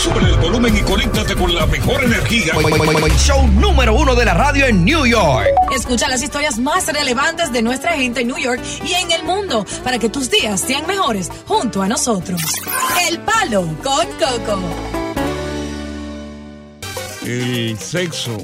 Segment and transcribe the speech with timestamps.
[0.00, 2.54] Sube el volumen y conéctate con la mejor energía.
[3.18, 5.46] Show número uno de la radio en New York.
[5.76, 9.66] Escucha las historias más relevantes de nuestra gente en New York y en el mundo
[9.84, 12.40] para que tus días sean mejores junto a nosotros.
[13.10, 14.58] El Palo con Coco.
[17.26, 18.38] El sexo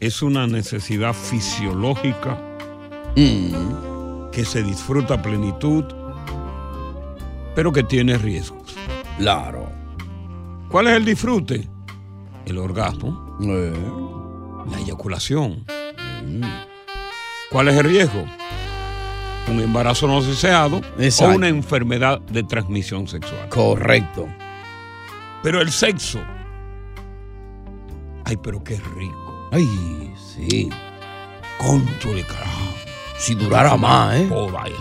[0.00, 2.36] es una necesidad fisiológica
[3.14, 5.84] que se disfruta a plenitud,
[7.54, 8.61] pero que tiene riesgos.
[9.18, 9.70] Claro.
[10.68, 11.68] ¿Cuál es el disfrute?
[12.46, 15.64] El orgasmo, la eyaculación.
[17.50, 18.24] ¿Cuál es el riesgo?
[19.48, 21.32] Un embarazo no deseado Exacto.
[21.32, 23.48] o una enfermedad de transmisión sexual.
[23.48, 24.28] Correcto.
[25.42, 26.20] Pero el sexo.
[28.24, 29.48] Ay, pero qué rico.
[29.52, 30.70] Ay, sí.
[31.58, 32.72] Conchole, carajo.
[33.18, 34.26] Si durara más, ¿eh?
[34.28, 34.72] Poda, eh.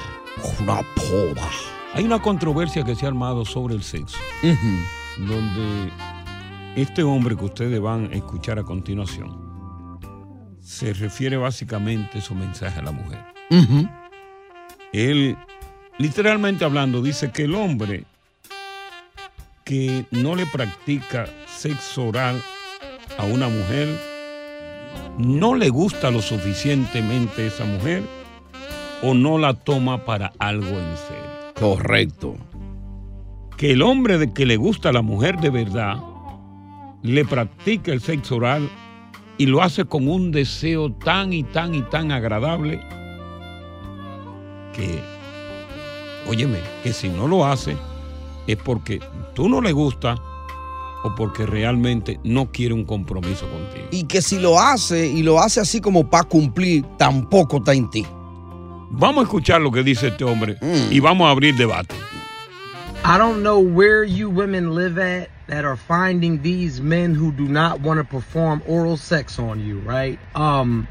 [0.62, 1.50] Una poda.
[1.94, 4.18] Hay una controversia que se ha armado sobre el sexo,
[5.18, 5.92] donde
[6.76, 9.52] este hombre que ustedes van a escuchar a continuación
[10.62, 13.20] se refiere básicamente su mensaje a la mujer.
[14.94, 15.38] Él,
[15.98, 18.06] literalmente hablando, dice que el hombre
[19.66, 22.42] que no le practica sexo oral
[23.18, 23.88] a una mujer,
[25.18, 28.04] no le gusta lo suficientemente esa mujer
[29.04, 31.21] o no la toma para algo en serio.
[31.62, 32.36] Correcto.
[33.56, 35.98] Que el hombre de que le gusta a la mujer de verdad
[37.04, 38.68] le practica el sexo oral
[39.38, 42.82] y lo hace con un deseo tan y tan y tan agradable
[44.74, 45.02] que,
[46.28, 47.78] óyeme, que si no lo hace
[48.48, 49.00] es porque
[49.36, 50.16] tú no le gusta
[51.04, 53.88] o porque realmente no quiere un compromiso contigo.
[53.92, 57.88] Y que si lo hace y lo hace así como para cumplir, tampoco está en
[57.92, 58.04] ti.
[58.94, 60.58] Vamos a escuchar lo que dice este hombre
[60.92, 61.96] y vamos a abrir debate.
[63.04, 67.48] I don't know where you women live at that are finding these men who do
[67.48, 70.20] not want to perform oral sex on you, right?
[70.36, 70.88] Um,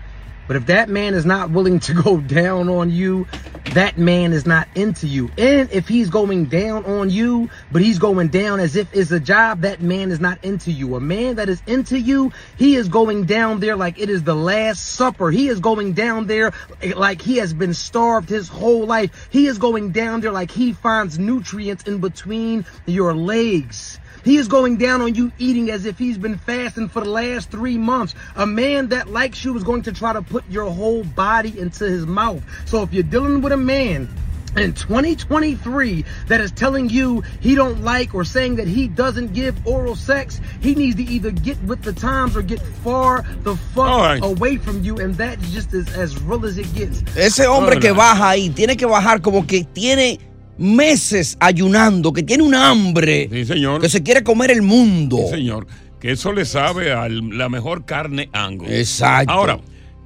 [0.50, 3.28] but if that man is not willing to go down on you,
[3.68, 5.30] that man is not into you.
[5.38, 9.20] And if he's going down on you, but he's going down as if it's a
[9.20, 10.96] job, that man is not into you.
[10.96, 14.34] A man that is into you, he is going down there like it is the
[14.34, 15.30] last supper.
[15.30, 16.52] He is going down there
[16.96, 19.28] like he has been starved his whole life.
[19.30, 24.00] He is going down there like he finds nutrients in between your legs.
[24.24, 27.50] He is going down on you eating as if he's been fasting for the last
[27.50, 28.14] three months.
[28.36, 31.84] A man that likes you is going to try to put your whole body into
[31.84, 32.42] his mouth.
[32.66, 34.08] So if you're dealing with a man
[34.56, 39.66] in 2023 that is telling you he don't like or saying that he doesn't give
[39.66, 43.86] oral sex, he needs to either get with the times or get far the fuck
[43.86, 44.22] All right.
[44.22, 44.98] away from you.
[44.98, 47.02] And that just is as real as it gets.
[47.16, 50.18] Ese hombre que baja ahí tiene que bajar como que tiene
[50.60, 53.28] meses ayunando, que tiene un hambre.
[53.32, 53.80] Sí, señor.
[53.80, 55.16] Que se quiere comer el mundo.
[55.24, 55.66] Sí, señor.
[55.98, 58.70] Que eso le sabe a la mejor carne angus.
[58.70, 59.32] Exacto.
[59.32, 59.60] Ahora,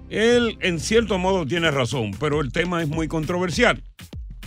[0.08, 3.82] él en cierto modo tiene razón, pero el tema es muy controversial.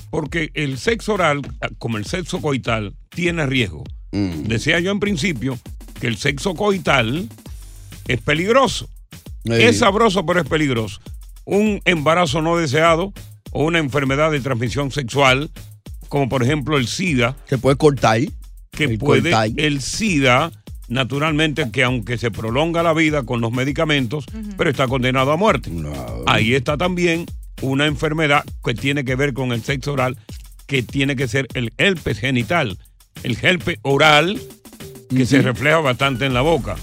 [0.10, 1.42] Porque el sexo oral,
[1.78, 3.84] como el sexo coital, tiene riesgo.
[4.12, 5.60] Decía yo en principio
[6.00, 7.28] que el sexo coital
[8.08, 8.90] es peligroso.
[9.44, 11.00] Es sabroso, pero es peligroso.
[11.46, 13.14] Un embarazo no deseado
[13.52, 15.52] o una enfermedad de transmisión sexual,
[16.08, 17.36] como por ejemplo el SIDA.
[17.48, 18.20] Que puede cortar.
[18.72, 19.32] Que El puede.
[19.32, 19.50] cortar.
[19.58, 20.52] El SIDA,
[20.88, 24.26] naturalmente, que aunque se prolonga la vida con los medicamentos,
[24.58, 25.72] pero está condenado a muerte.
[26.26, 27.26] Ahí está también
[27.62, 30.18] una enfermedad que tiene que ver con el sexo oral,
[30.68, 32.78] que tiene que ser el herpes genital,
[33.24, 34.40] el gelpe oral,
[35.10, 36.76] que se refleja bastante en la boca.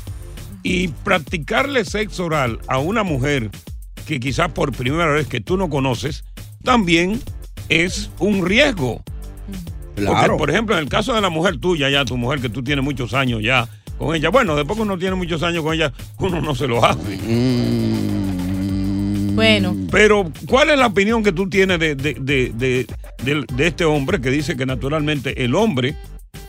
[0.62, 3.50] Y practicarle sexo oral a una mujer
[4.06, 6.24] que quizás por primera vez que tú no conoces,
[6.62, 7.20] también
[7.68, 9.02] es un riesgo.
[9.96, 12.62] Porque, por ejemplo, en el caso de la mujer tuya, ya tu mujer que tú
[12.62, 13.68] tienes muchos años ya
[13.98, 16.84] con ella, bueno, después que uno tiene muchos años con ella, uno no se lo
[16.84, 16.98] hace.
[19.34, 19.76] Bueno.
[19.90, 22.86] Pero, ¿cuál es la opinión que tú tienes de, de- de- de-
[23.24, 25.96] de- de este hombre que dice que naturalmente el hombre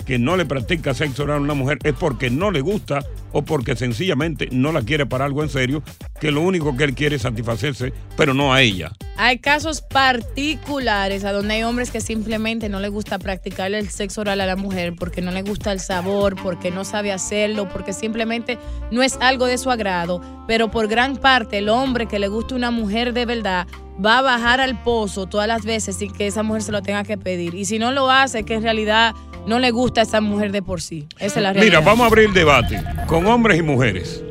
[0.05, 3.43] que no le practica sexo oral a una mujer es porque no le gusta o
[3.43, 5.83] porque sencillamente no la quiere para algo en serio,
[6.21, 8.93] que lo único que él quiere es satisfacerse, pero no a ella?
[9.17, 14.21] Hay casos particulares a donde hay hombres que simplemente no les gusta practicarle el sexo
[14.21, 17.91] oral a la mujer porque no le gusta el sabor, porque no sabe hacerlo, porque
[17.91, 18.57] simplemente
[18.91, 20.21] no es algo de su agrado.
[20.47, 23.67] Pero por gran parte, el hombre que le gusta una mujer de verdad
[24.03, 27.03] va a bajar al pozo todas las veces sin que esa mujer se lo tenga
[27.03, 27.55] que pedir.
[27.55, 29.13] Y si no lo hace, que en realidad
[29.47, 31.07] no le gusta a esa mujer de por sí.
[31.19, 31.79] Esa es la realidad.
[31.79, 34.23] Mira, vamos a abrir debate con hombres y mujeres.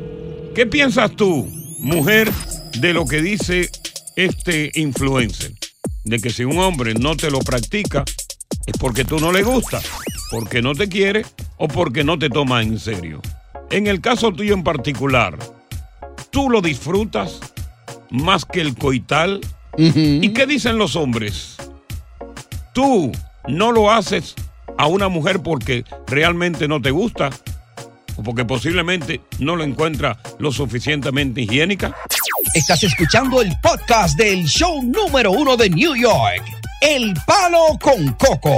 [0.53, 2.31] ¿Qué piensas tú, mujer,
[2.79, 3.69] de lo que dice
[4.15, 5.53] este influencer?
[6.03, 8.03] De que si un hombre no te lo practica
[8.65, 9.81] es porque tú no le gusta,
[10.31, 11.25] porque no te quiere
[11.57, 13.21] o porque no te toma en serio.
[13.71, 15.37] En el caso tuyo en particular,
[16.29, 17.39] ¿tú lo disfrutas
[18.09, 19.41] más que el coital?
[19.77, 21.57] ¿Y qué dicen los hombres?
[22.73, 23.11] ¿Tú
[23.47, 24.35] no lo haces
[24.77, 27.29] a una mujer porque realmente no te gusta?
[28.15, 31.95] ¿O porque posiblemente no lo encuentra lo suficientemente higiénica?
[32.53, 36.43] Estás escuchando el podcast del show número uno de New York,
[36.81, 38.55] El Palo con Coco.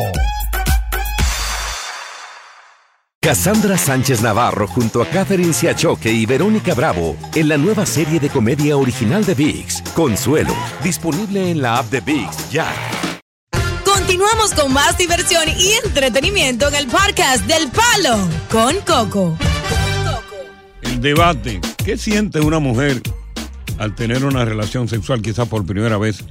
[3.19, 8.29] Cassandra Sánchez Navarro junto a Catherine Siachoque y Verónica Bravo en la nueva serie de
[8.29, 12.67] comedia original de VIX, Consuelo, disponible en la app de VIX ya.
[14.07, 18.17] Continuamos con más diversión y entretenimiento en el podcast del Palo
[18.49, 19.37] con Coco.
[20.81, 21.59] El debate.
[21.83, 23.01] ¿Qué siente una mujer
[23.77, 26.23] al tener una relación sexual quizás por primera vez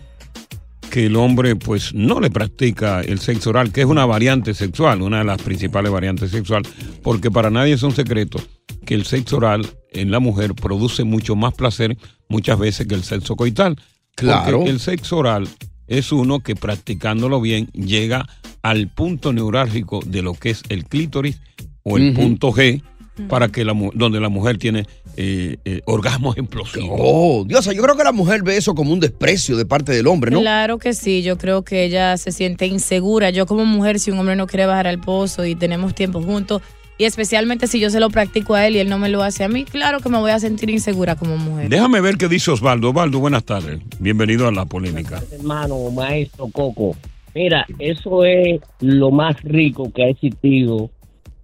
[0.90, 5.02] que el hombre pues no le practica el sexo oral, que es una variante sexual,
[5.02, 6.62] una de las principales variantes sexual,
[7.02, 8.42] porque para nadie es un secreto
[8.86, 11.98] que el sexo oral en la mujer produce mucho más placer
[12.30, 13.76] muchas veces que el sexo coital.
[14.14, 14.60] Claro.
[14.60, 15.46] Porque el sexo oral
[15.88, 18.26] es uno que practicándolo bien llega
[18.62, 21.38] al punto neurálgico de lo que es el clítoris
[21.82, 22.82] o el punto G
[23.28, 24.84] para que la mu- donde la mujer tiene
[25.16, 26.98] eh, eh, orgasmos explosivos.
[27.00, 30.06] Oh, Diosa, yo creo que la mujer ve eso como un desprecio de parte del
[30.06, 30.40] hombre, ¿no?
[30.40, 33.30] Claro que sí, yo creo que ella se siente insegura.
[33.30, 36.60] Yo como mujer, si un hombre no quiere bajar al pozo y tenemos tiempo juntos,
[36.98, 39.44] y especialmente si yo se lo practico a él y él no me lo hace
[39.44, 41.68] a mí, claro que me voy a sentir insegura como mujer.
[41.68, 42.88] Déjame ver qué dice Osvaldo.
[42.90, 43.80] Osvaldo, buenas tardes.
[43.98, 45.22] Bienvenido a la polémica.
[45.32, 46.96] hermano, maestro Coco.
[47.34, 50.90] Mira, eso es lo más rico que ha existido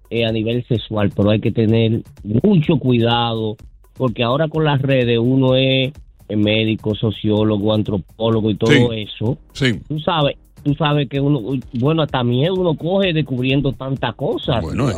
[0.09, 2.03] eh, a nivel sexual, pero hay que tener
[2.43, 3.57] mucho cuidado,
[3.95, 5.93] porque ahora con las redes uno es
[6.29, 8.87] eh, médico, sociólogo, antropólogo y todo Sí.
[8.97, 9.37] eso.
[9.53, 9.81] Sí.
[9.87, 14.63] Tú sabes, tú sabes que uno, bueno, hasta miedo uno coge descubriendo tantas cosas.
[14.63, 14.89] Bueno,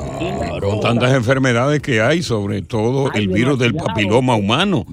[0.60, 4.84] con tantas enfermedades que hay, sobre todo el virus del papiloma humano,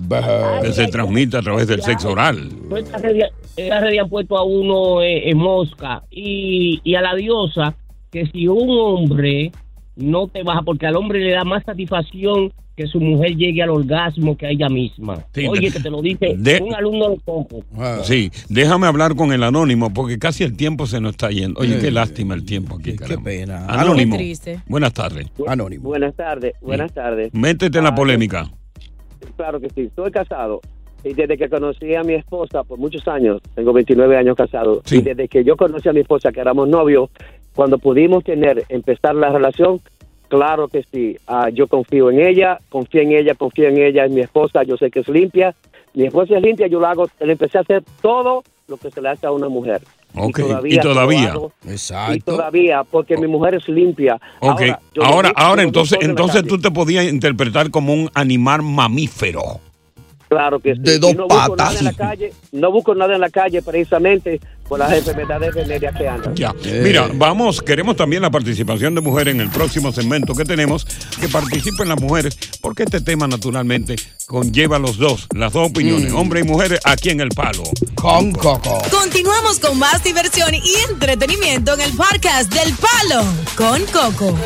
[0.62, 2.50] que se transmite a través del sexo oral.
[2.76, 7.16] Estas redes, estas redes han puesto a uno eh, en mosca y, y a la
[7.16, 7.76] diosa
[8.12, 9.52] que si un hombre
[9.96, 12.52] no te baja, porque al hombre le da más satisfacción
[12.82, 15.24] que su mujer llegue al orgasmo que a ella misma.
[15.34, 17.64] Sí, Oye, que te lo dice de- un alumno de Coco.
[18.04, 21.60] Sí, déjame hablar con el anónimo porque casi el tiempo se nos está yendo.
[21.60, 23.66] Oye, qué lástima el tiempo aquí, Qué pena.
[23.68, 24.18] Anónimo.
[24.18, 24.60] Qué triste.
[24.68, 25.28] Buenas tardes.
[25.48, 25.84] Anónimo.
[25.84, 27.34] Buenas tardes, buenas tardes.
[27.34, 28.50] Métete en la Ah, polémica.
[29.36, 30.62] Claro que sí, estoy casado.
[31.04, 35.02] Y desde que conocí a mi esposa por muchos años, tengo 29 años casado, y
[35.02, 37.10] desde que yo conocí a mi esposa, que éramos novios,
[37.56, 39.80] cuando pudimos tener, empezar la relación,
[40.32, 44.12] claro que sí, Ah, yo confío en ella, confío en ella, confío en ella, es
[44.12, 45.54] mi esposa, yo sé que es limpia,
[45.94, 49.02] mi esposa es limpia, yo lo hago, le empecé a hacer todo lo que se
[49.02, 49.82] le hace a una mujer.
[50.16, 51.32] Ok, y todavía.
[51.32, 52.16] hago, Exacto.
[52.16, 54.20] Y todavía, porque mi mujer es limpia.
[54.40, 54.62] Ok,
[55.02, 59.60] Ahora, ahora, entonces, entonces tú te podías interpretar como un animal mamífero.
[60.30, 60.82] Claro que sí.
[60.82, 61.74] De dos no busco patas.
[61.74, 64.40] nada en la calle, no busco nada en la calle precisamente
[64.72, 66.34] por las enfermedades venéreas que andan.
[66.34, 66.54] Ya.
[66.64, 70.86] Mira, vamos, queremos también la participación de mujeres en el próximo segmento que tenemos,
[71.20, 73.98] que participen las mujeres, porque este tema naturalmente
[74.28, 77.64] conlleva los dos, las dos opiniones, hombres y mujeres, aquí en El Palo.
[77.96, 78.82] Con Coco.
[78.90, 83.26] Continuamos con más diversión y entretenimiento en el podcast del Palo
[83.58, 84.38] con Coco.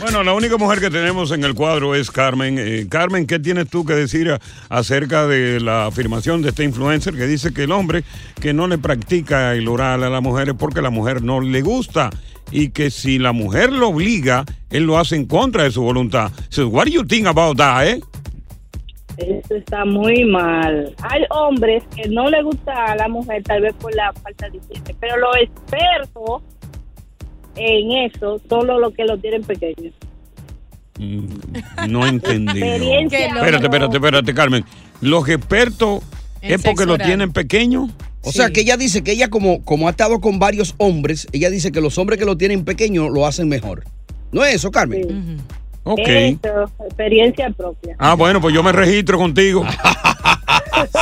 [0.00, 2.58] Bueno, la única mujer que tenemos en el cuadro es Carmen.
[2.58, 4.36] Eh, Carmen, ¿qué tienes tú que decir
[4.68, 8.04] acerca de la afirmación de este influencer que dice que el hombre
[8.40, 11.62] que no le practica el oral a la mujer es porque la mujer no le
[11.62, 12.10] gusta?
[12.52, 16.30] y que si la mujer lo obliga, él lo hace en contra de su voluntad.
[16.50, 18.00] So, what do you think about that, eh?
[19.16, 20.94] Eso está muy mal.
[21.02, 24.58] Hay hombres que no le gusta a la mujer, tal vez por la falta de
[24.58, 26.42] higiene, pero los expertos
[27.56, 29.90] en eso son los que lo tienen pequeño.
[31.88, 32.62] No entendí.
[32.62, 34.64] Espérate, espérate, espérate, Carmen.
[35.00, 36.02] Los expertos
[36.40, 37.88] En es porque lo tienen pequeño.
[38.24, 41.50] O sea que ella dice que ella como, como ha estado con varios hombres, ella
[41.50, 43.84] dice que los hombres que lo tienen pequeño lo hacen mejor.
[44.30, 45.40] ¿No es eso, Carmen?
[45.82, 45.98] Ok.
[46.06, 47.96] Eso, experiencia propia.
[47.98, 49.64] Ah, bueno, pues yo me registro contigo.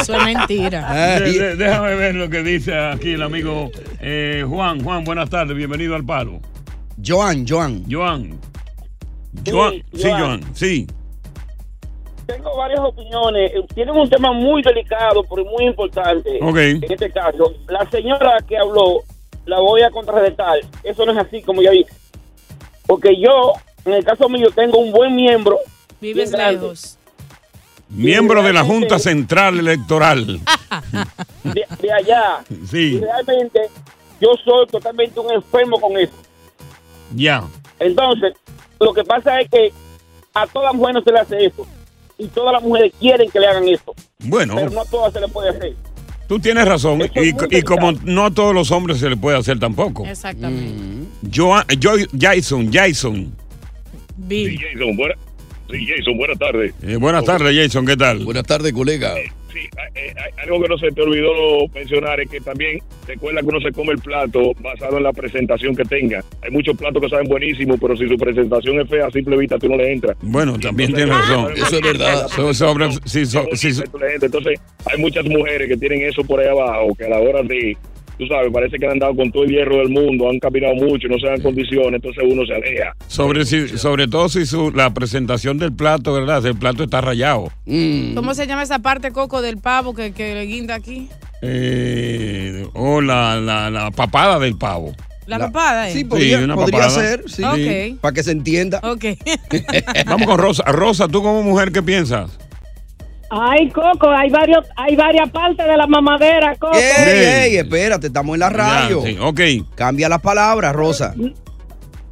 [0.00, 0.92] Eso es mentira.
[1.20, 3.70] De- de- déjame ver lo que dice aquí el amigo
[4.00, 4.82] eh, Juan.
[4.82, 6.40] Juan, buenas tardes, bienvenido al palo.
[7.04, 7.84] Joan, Joan.
[7.90, 8.38] Joan.
[9.46, 10.20] Joan, sí, Joan.
[10.20, 10.86] Joan, sí.
[12.26, 13.52] Tengo varias opiniones.
[13.74, 16.38] Tienen un tema muy delicado, pero muy importante.
[16.42, 16.56] Ok.
[16.56, 19.02] En este caso, la señora que habló,
[19.46, 20.58] la voy a contrarrestar.
[20.84, 21.90] Eso no es así como ya dije.
[22.86, 23.52] Porque yo,
[23.84, 25.58] en el caso mío, tengo un buen miembro.
[26.00, 26.98] Vives lejos.
[27.90, 30.40] Miembro de la Junta Central Electoral.
[31.44, 32.44] De, de allá.
[32.70, 32.94] Sí.
[32.96, 33.60] Y realmente,
[34.20, 36.12] yo soy totalmente un enfermo con eso.
[37.14, 37.42] Ya.
[37.78, 38.34] Entonces,
[38.78, 39.72] lo que pasa es que
[40.34, 41.66] a todas las mujeres no se le hace eso.
[42.18, 43.94] Y todas las mujeres quieren que le hagan eso.
[44.18, 45.74] Bueno, Pero no a todas se le puede hacer.
[46.28, 47.00] tú tienes razón.
[47.14, 50.04] Y, y como no a todos los hombres se le puede hacer tampoco.
[50.06, 51.08] Exactamente.
[51.34, 53.34] Joan, yo, Jason, Jason.
[54.18, 54.60] Bill.
[54.60, 55.14] Jason, buena,
[55.70, 56.74] sí, Jason, buenas tardes.
[56.82, 58.24] Eh, buenas tardes, Jason, ¿qué tal?
[58.24, 59.14] Buenas tardes, colega.
[59.52, 59.58] Sí,
[59.96, 63.72] eh, algo que no se te olvidó mencionar es que también recuerda que uno se
[63.72, 66.22] come el plato basado en la presentación que tenga.
[66.42, 69.58] Hay muchos platos que saben buenísimos, pero si su presentación es fea, a simple vista
[69.58, 70.16] tú no le entras.
[70.22, 71.52] Bueno, también tienes razón.
[72.28, 74.32] So- sobre, sí, so- sí, so- Tú le entras.
[74.32, 77.76] Entonces, hay muchas mujeres que tienen eso por ahí abajo, que a la hora de,
[78.20, 81.08] tú sabes, parece que han andado con todo el hierro del mundo, han caminado mucho,
[81.08, 82.94] no se dan condiciones, entonces uno se aleja.
[83.06, 86.42] sobre, si, sobre todo si su, la presentación del plato, ¿verdad?
[86.42, 87.50] Si el plato está rayado.
[88.14, 91.08] ¿Cómo se llama esa parte, Coco, del pavo que, que le guinda aquí?
[91.42, 94.94] Eh, o la, la, la papada del pavo.
[95.26, 95.92] La, papada, ¿eh?
[95.92, 97.00] Sí, podría, una podría papada.
[97.00, 97.42] ser, sí.
[97.44, 98.00] Ok.
[98.00, 98.80] Para que se entienda.
[98.82, 99.04] Ok.
[100.06, 100.64] Vamos con Rosa.
[100.64, 102.36] Rosa, ¿tú como mujer qué piensas?
[103.32, 106.76] Ay, Coco, hay varios, hay varias partes de la mamadera, Coco.
[106.76, 109.04] Ey, ey, espérate, estamos en la radio.
[109.04, 109.40] Ya, sí, ok.
[109.76, 111.14] Cambia las palabras, Rosa.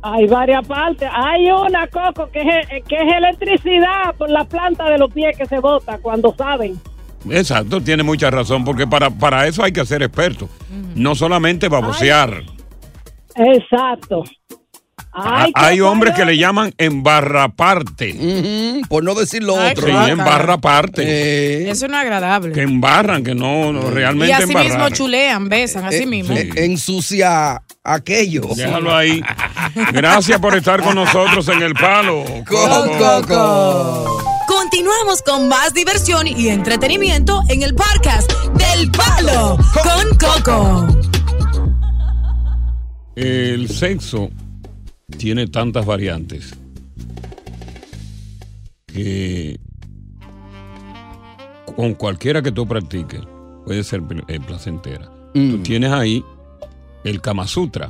[0.00, 1.08] Hay varias partes.
[1.12, 5.46] Hay una, Coco, que es, que es electricidad por la planta de los pies que
[5.46, 6.80] se bota cuando saben.
[7.28, 10.48] Exacto, tiene mucha razón, porque para, para eso hay que ser experto.
[10.94, 12.42] No solamente babosear.
[13.34, 14.22] Exacto.
[15.12, 18.82] Ay, Ha- Hay Coco, hombres que le llaman embarraparte.
[18.88, 19.86] Por no decir lo Ay, otro.
[19.86, 21.70] Sí, embarraparte.
[21.70, 22.52] Eso no es agradable.
[22.52, 24.92] Que embarran, que no, no, y realmente así mismo embarrar.
[24.92, 26.34] chulean, besan, así mismo.
[26.36, 28.42] Eh, ensucia aquello.
[28.54, 29.22] Déjalo ahí.
[29.92, 32.24] Gracias por estar con nosotros en el palo.
[34.46, 40.86] Continuamos con más diversión y entretenimiento en el podcast del Palo con Coco.
[43.16, 44.30] El sexo
[45.18, 46.54] tiene tantas variantes
[48.87, 49.58] que
[51.76, 53.20] con cualquiera que tú practiques
[53.64, 55.10] puede ser eh, placentera.
[55.34, 56.25] Tú tienes ahí
[57.04, 57.88] el Kama Sutra,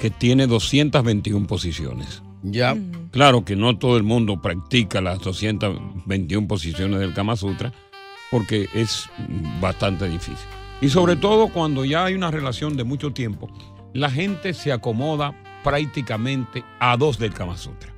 [0.00, 2.22] que tiene 221 posiciones.
[2.42, 2.76] Ya.
[3.10, 7.72] Claro que no todo el mundo practica las 221 posiciones del Kama Sutra
[8.30, 9.08] porque es
[9.60, 10.46] bastante difícil.
[10.80, 13.50] Y sobre todo cuando ya hay una relación de mucho tiempo,
[13.92, 17.92] la gente se acomoda prácticamente a dos del Kama Sutra.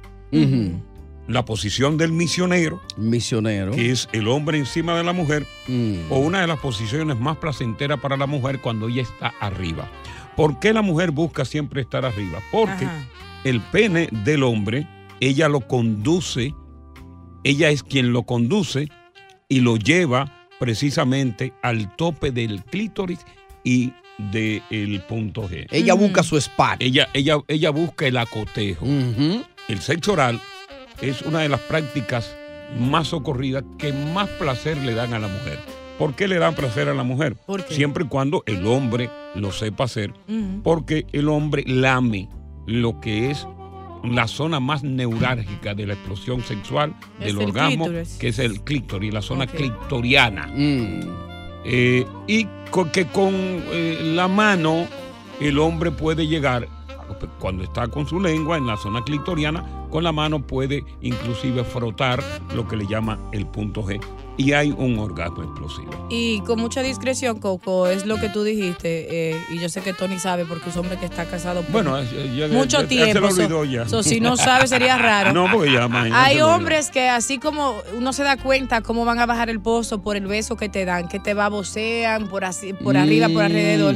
[1.28, 5.46] La posición del misionero, misionero, que es el hombre encima de la mujer,
[6.10, 9.88] o una de las posiciones más placenteras para la mujer cuando ella está arriba.
[10.36, 12.40] ¿Por qué la mujer busca siempre estar arriba?
[12.50, 13.06] Porque Ajá.
[13.44, 14.88] el pene del hombre,
[15.20, 16.54] ella lo conduce,
[17.44, 18.88] ella es quien lo conduce
[19.48, 23.20] y lo lleva precisamente al tope del clítoris
[23.64, 25.66] y del punto G.
[25.70, 26.76] Ella busca su spot.
[26.80, 28.86] Ella, ella, ella busca el acotejo.
[29.68, 30.40] El sexo oral
[31.00, 32.34] es una de las prácticas
[32.78, 35.58] más socorridas que más placer le dan a la mujer.
[35.98, 37.36] ¿Por qué le dan placer a la mujer?
[37.36, 37.74] ¿Por qué?
[37.74, 40.12] Siempre y cuando el hombre lo sepa hacer.
[40.62, 42.28] Porque el hombre lame
[42.66, 43.46] lo que es
[44.04, 48.16] la zona más neurálgica de la explosión sexual Es del el orgasmo, clítoris.
[48.18, 49.50] que es el clítoris, la zona Ok.
[49.52, 50.50] clitoriana.
[51.64, 54.86] Eh, y co- que con eh, la mano
[55.40, 56.68] el hombre puede llegar,
[57.38, 62.22] cuando está con su lengua en la zona clitoriana, con la mano puede inclusive frotar
[62.54, 64.00] lo que le llama el punto G.
[64.36, 65.90] y hay un orgasmo explosivo.
[66.10, 69.92] Y con mucha discreción, Coco, es lo que tú dijiste, eh, y yo sé que
[69.92, 72.88] Tony sabe porque es un hombre que está casado por Bueno, eh, ya- mucho ya-
[72.88, 73.30] ya se lo tiempo.
[73.30, 73.88] so- olvidó ya.
[73.88, 75.32] so, si no sabe sería raro.
[75.32, 79.26] No, porque ya, Hay hombres que así como uno se da cuenta cómo van a
[79.26, 82.96] bajar el pozo por el beso que te dan, que te babosean por así, por
[82.96, 83.46] arriba, por Mm.
[83.46, 83.94] alrededor.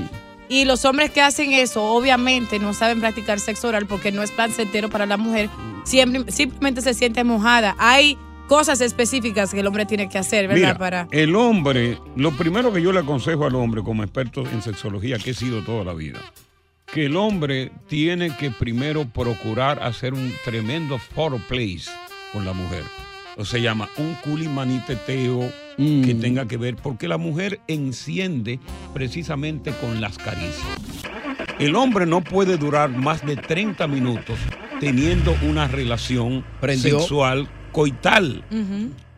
[0.49, 4.31] Y los hombres que hacen eso, obviamente, no saben practicar sexo oral porque no es
[4.31, 5.51] placentero para la mujer.
[5.85, 7.75] Siempre, simplemente se siente mojada.
[7.79, 8.17] Hay
[8.47, 10.61] cosas específicas que el hombre tiene que hacer, ¿verdad?
[10.61, 14.63] Mira, para el hombre, lo primero que yo le aconsejo al hombre como experto en
[14.63, 16.21] sexología, que he sido toda la vida,
[16.93, 21.81] que el hombre tiene que primero procurar hacer un tremendo foreplay
[22.33, 22.83] con la mujer.
[23.39, 28.59] O se llama un culimaniteteo que tenga que ver, porque la mujer enciende
[28.95, 30.67] precisamente con las caricias.
[31.59, 34.39] El hombre no puede durar más de 30 minutos
[34.81, 36.99] teniendo una relación Prendió.
[37.01, 38.43] sexual coital.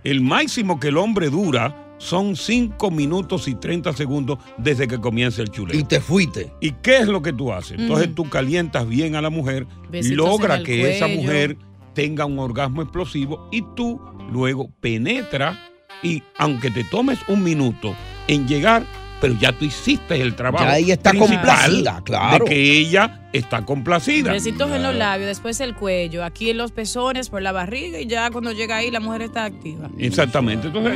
[0.02, 5.42] El máximo que el hombre dura son 5 minutos y 30 segundos desde que comienza
[5.42, 5.78] el chuleo.
[5.78, 6.52] Y te fuiste.
[6.60, 7.78] ¿Y qué es lo que tú haces?
[7.78, 11.56] Entonces tú calientas bien a la mujer, Besitos logra que esa mujer
[11.94, 14.00] tenga un orgasmo explosivo y tú
[14.32, 15.56] luego penetra
[16.02, 17.94] y aunque te tomes un minuto
[18.26, 18.84] en llegar,
[19.20, 20.64] pero ya tú hiciste el trabajo.
[20.64, 22.44] Ya ella está complacida, claro.
[22.44, 24.32] De que ella está complacida.
[24.32, 28.06] Besitos en los labios, después el cuello, aquí en los pezones, por la barriga y
[28.06, 29.90] ya cuando llega ahí la mujer está activa.
[29.98, 30.68] Exactamente.
[30.68, 30.94] Entonces,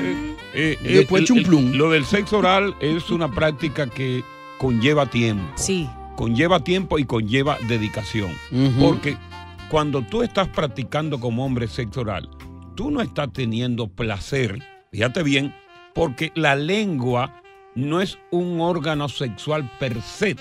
[0.54, 1.72] eh, eh, después el- chumplum.
[1.72, 4.22] el- lo del sexo oral es una práctica que
[4.58, 5.44] conlleva tiempo.
[5.56, 5.88] Sí.
[6.16, 8.30] Conlleva tiempo y conlleva dedicación.
[8.78, 9.16] Porque
[9.68, 12.28] cuando tú estás practicando como hombre sexo oral,
[12.76, 14.58] tú no estás teniendo placer,
[14.92, 15.54] fíjate bien,
[15.94, 17.41] porque la lengua
[17.74, 20.36] no es un órgano sexual per se.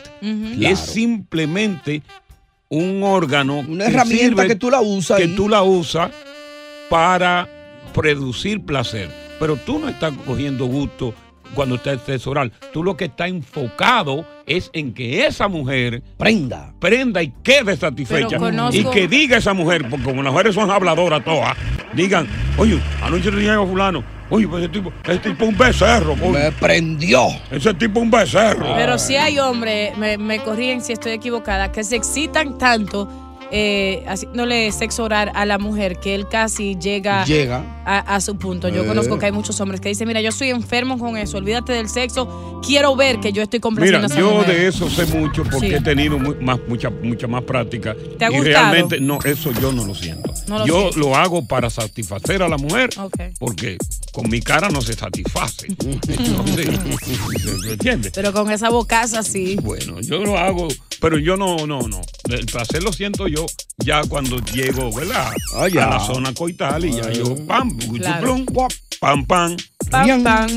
[0.59, 2.01] Es simplemente
[2.69, 3.59] un órgano.
[3.59, 5.35] Una herramienta que tú la usas Que ahí.
[5.35, 6.11] tú la usas
[6.89, 7.47] para
[7.93, 9.09] producir placer.
[9.39, 11.13] Pero tú no estás cogiendo gusto
[11.55, 12.51] cuando estás sexo oral.
[12.71, 16.73] Tú lo que está enfocado es en que esa mujer prenda.
[16.79, 18.27] Prenda y quede satisfecha.
[18.29, 21.57] Pero conozco- Y que diga esa mujer, porque como las mujeres son habladoras todas,
[21.93, 26.15] digan, oye, anoche tenía a fulano, pues ese tipo, ese tipo un becerro.
[26.15, 27.27] Me prendió.
[27.51, 28.73] Ese tipo un becerro.
[28.75, 34.03] Pero sí hay hombres, me, me corrigen si estoy equivocada, que se excitan tanto eh,
[34.07, 37.63] haciéndole sexo oral a la mujer que él casi llega, Llega.
[37.85, 38.69] A, a su punto.
[38.69, 38.87] Yo Eh.
[38.87, 41.89] conozco que hay muchos hombres que dicen, mira, yo estoy enfermo con eso, olvídate del
[41.89, 44.47] sexo, quiero ver que yo estoy Mira, complaciendo a esa yo mujer".
[44.55, 45.73] de eso sé mucho porque Sí.
[45.75, 47.95] he tenido más, mucha, mucha más práctica.
[48.17, 48.43] ¿Te ha y gustado?
[48.43, 50.31] realmente, no, eso yo no lo siento.
[50.47, 52.89] No lo yo lo hago para satisfacer a la mujer
[53.39, 53.77] porque
[54.11, 55.67] con mi cara no se satisface.
[55.79, 56.69] Entonces,
[57.65, 58.11] ¿me entiendes?
[58.13, 59.57] Pero con esa bocaza sí.
[59.61, 60.67] Bueno, yo lo hago,
[60.99, 62.01] pero yo no, no, no.
[62.31, 63.45] El placer lo siento yo
[63.77, 65.31] ya cuando llego, ¿verdad?
[65.57, 65.85] Ah, ya.
[65.85, 68.21] A la zona coital y ya yo, pam, Claro.
[68.21, 68.45] plum,
[68.99, 69.57] pam, pam.
[69.89, 70.47] Pam, pam.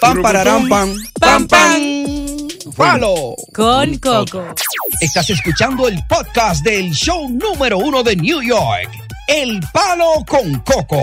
[0.00, 0.94] Pam, pararán, pam.
[1.20, 1.82] Pam, pam.
[2.76, 3.34] Palo.
[3.54, 4.44] Con Coco.
[5.00, 8.90] Estás escuchando el podcast del show número uno de New York.
[9.28, 11.02] El Palo con Coco.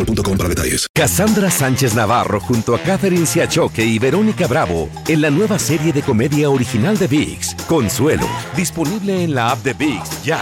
[0.05, 0.87] boostmobile.com para detalles.
[0.93, 6.01] Cassandra Sánchez Navarro junto a Catherine Siachoque y Verónica Bravo en la nueva serie de
[6.01, 10.39] comedia original de VIX, Consuelo, disponible en la app de VIX ya.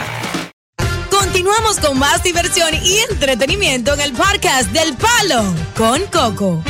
[1.09, 5.43] Continuamos con más diversión y entretenimiento en el podcast del Palo
[5.77, 6.63] con Coco.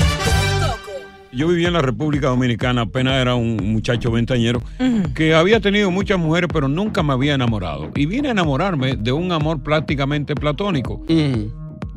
[1.32, 4.63] Yo vivía en la República Dominicana, apenas era un muchacho ventañero
[5.13, 7.91] que había tenido muchas mujeres, pero nunca me había enamorado.
[7.95, 11.04] Y vine a enamorarme de un amor prácticamente platónico.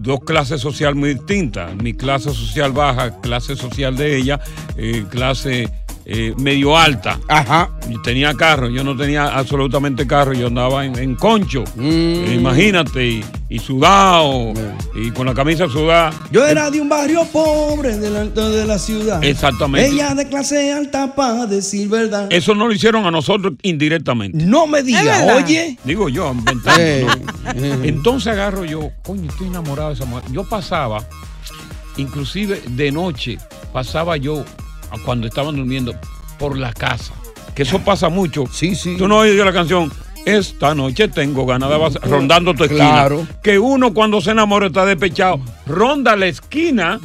[0.02, 1.76] Dos clases sociales muy distintas.
[1.76, 4.40] Mi clase social baja, clase social de ella,
[4.76, 5.68] eh, clase
[6.04, 7.18] eh, medio alta.
[7.28, 7.70] Ajá.
[7.88, 11.64] Y tenía carro, yo no tenía absolutamente carro, yo andaba en, en concho.
[11.78, 14.52] Eh, imagínate, y, y sudado,
[14.94, 16.12] y con la camisa sudada.
[16.30, 19.22] Yo era de un barrio pobre del alto de la ciudad.
[19.22, 19.90] Exactamente.
[19.90, 22.28] Ella de clase alta para decir verdad.
[22.30, 24.44] Eso no lo hicieron a nosotros indirectamente.
[24.44, 25.78] No me diga, oye.
[25.84, 27.06] Digo yo, inventando, Eh.
[27.82, 30.24] Entonces agarro yo, coño, estoy enamorado de esa mujer.
[30.32, 31.04] Yo pasaba,
[31.96, 33.38] inclusive de noche,
[33.72, 34.44] pasaba yo
[35.04, 35.94] cuando estaban durmiendo
[36.38, 37.12] por la casa.
[37.54, 38.44] Que eso pasa mucho.
[38.50, 38.96] Sí, sí.
[38.96, 39.92] Tú no oyes la canción.
[40.24, 42.90] esta noche tengo ganas de abrazar, rondando tu esquina.
[42.92, 43.26] Claro.
[43.42, 47.00] Que uno cuando se enamora está despechado, ronda la esquina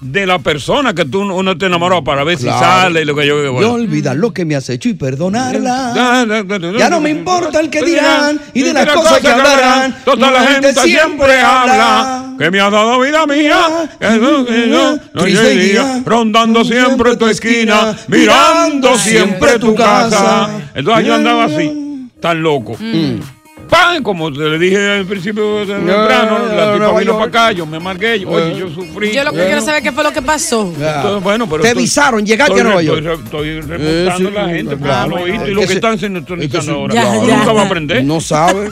[0.00, 2.58] de la persona que tú uno te enamoró para ver Claro.
[2.58, 3.72] si sale y lo que yo Y bueno.
[3.72, 5.92] olvidar lo que me has hecho y perdonarla.
[6.26, 9.96] Ya Ya no me importa el que dirán y de las cosas que hablarán.
[10.04, 13.88] Toda la gente siempre habla que me ha dado vida mía.
[14.00, 20.48] no- no- noche y día, Rondando siempre tu esquina, mirando siempre tu casa.
[20.74, 22.76] Entonces yo andaba así, tan loco.
[23.70, 24.02] ¡Pam!
[24.02, 27.64] Como te le dije al principio de temprano, la tipa Nueva vino para acá, yo
[27.64, 29.12] me amargué, oye, yo sufrí.
[29.12, 30.70] Yo lo que quiero saber es qué fue lo que pasó.
[30.78, 32.98] Entonces, bueno, pero Te estoy- avisaron, llegaste estoy a Nueva York.
[33.24, 35.08] Estoy, re- estoy remontando sí, a la gente, pero claro.
[35.10, 36.94] no lo oíste, y lo que están sintonizando ahora.
[36.94, 37.36] Ya, Tú ya.
[37.38, 38.04] nunca vas a aprender.
[38.04, 38.70] No sabe.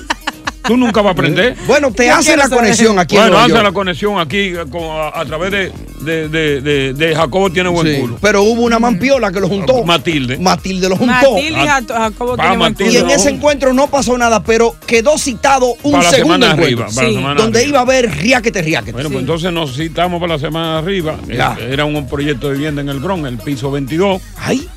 [0.62, 1.56] Tú nunca vas a aprender.
[1.66, 5.50] Bueno, te hace la conexión aquí en Bueno, hace la conexión aquí a, a través
[5.50, 8.18] de, de, de, de, de Jacobo tiene buen Sí, culo.
[8.20, 9.84] Pero hubo una mampiola que lo juntó.
[9.84, 10.38] Matilde.
[10.38, 11.12] Matilde lo juntó.
[11.12, 13.14] Matilde y Jato- Jacobo Pa, tiene buen Matilde Y en culo.
[13.14, 16.64] ese encuentro no pasó nada, pero quedó citado un Para la segundo semana encuentro.
[16.84, 17.68] arriba, para la semana donde arriba.
[17.70, 18.92] iba a haber riáquete, riáquete.
[18.92, 21.16] Bueno, pues entonces nos citamos para la semana de arriba.
[21.28, 21.56] Ya.
[21.60, 24.20] Era un proyecto de vivienda en el Bronx, el piso 22.
[24.36, 24.68] Ay.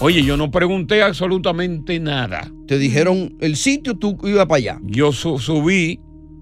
[0.00, 2.50] Oye, yo no pregunté absolutamente nada.
[2.66, 4.78] Te dijeron el sitio, tú ibas para allá.
[4.82, 6.00] Yo su- subí,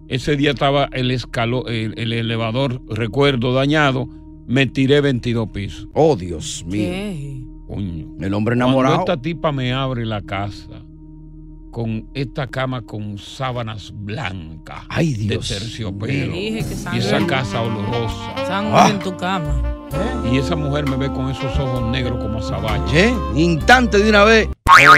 [0.09, 4.09] ese día estaba el, escalo, el, el elevador, recuerdo, dañado.
[4.47, 5.89] Me tiré 22 pisos.
[5.95, 7.47] Oh, Dios mío.
[7.67, 8.09] Coño.
[8.21, 8.99] El hombre Cuando enamorado.
[9.01, 10.84] esta tipa me abre la casa
[11.75, 17.27] con esta cama con sábanas blancas Ay, Dios de terciopelo Te dije que y esa
[17.27, 18.89] casa olorosa Sangre Ah.
[18.91, 19.61] en tu cama.
[20.31, 22.93] y esa mujer me ve con esos ojos negros como azabache.
[22.93, 24.49] Che, instante de una vez.
[24.65, 24.93] Coño.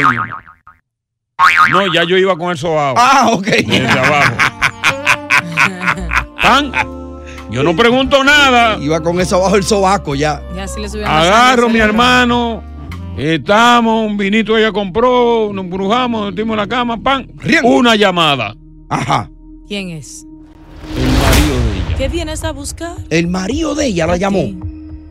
[1.71, 2.95] No, ya yo iba con el sobao.
[2.99, 3.47] Ah, ok.
[3.47, 4.35] Desde abajo.
[6.43, 6.73] Pan.
[7.51, 8.79] Yo no pregunto nada.
[8.79, 10.43] Iba con eso abajo el sobaco ya.
[10.55, 12.63] Ya sí le subieron la Agarro mi hermano.
[13.17, 17.27] Estamos, un vinito ella compró, nos brujamos, nos metimos en la cama, pan.
[17.65, 18.55] Una llamada.
[18.91, 19.31] Ajá.
[19.67, 20.27] ¿Quién es?
[20.97, 21.97] El marido de ella.
[21.97, 22.97] ¿Qué vienes a buscar?
[23.09, 24.45] El marido de ella la llamó.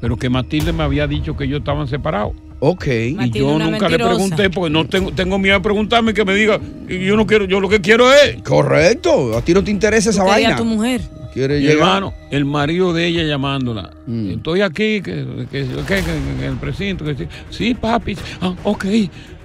[0.02, 2.34] Pero que Matilde me había dicho que ellos estaban separados.
[2.60, 2.86] Ok.
[2.88, 6.24] Y Matilde, yo una nunca le pregunté porque no tengo, tengo miedo de preguntarme que
[6.24, 6.60] me diga.
[6.88, 8.42] Y yo no quiero, yo lo que quiero es.
[8.44, 9.36] Correcto.
[9.36, 10.56] A ti no te interesa esa ¿Tú querías vaina.
[10.56, 11.02] a tu mujer?
[11.36, 13.92] Quiere hermano, el marido de ella llamándola.
[14.08, 14.30] Mm.
[14.32, 15.96] Estoy aquí, que, que, que- que- que-
[16.40, 17.04] en el precinto.
[17.06, 17.28] Que, sí.
[17.50, 18.18] sí, papi.
[18.42, 18.86] Ah, ok,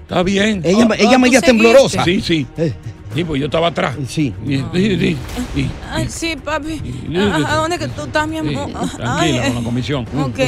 [0.02, 0.62] está bien.
[0.64, 2.04] Ella, Oh, ella media ¿tú temblorosa.
[2.04, 2.46] Sí, sí.
[2.56, 2.72] Eh.
[3.12, 3.96] Sí, pues yo estaba atrás.
[4.06, 4.32] Sí.
[4.46, 5.16] Y, y- y-
[5.60, 6.80] y- Ay, sí, papi.
[7.10, 8.70] y- ¿A, dónde que tú estás, mi sí, amor?
[8.72, 10.06] Ay, tranquila con la comisión.
[10.16, 10.38] ok.